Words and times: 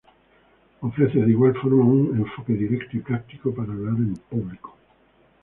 Ofrece 0.81 1.19
de 1.23 1.29
igual 1.29 1.53
forma 1.53 1.83
un 1.85 2.17
enfoque 2.17 2.53
directo 2.53 2.97
y 2.97 3.01
práctico 3.01 3.53
para 3.53 3.71
hablar 3.71 3.93
en 3.97 4.15
público. 4.15 4.75